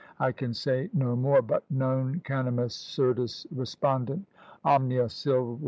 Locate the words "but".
1.43-1.63